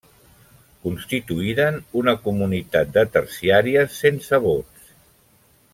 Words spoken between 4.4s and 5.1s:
vots.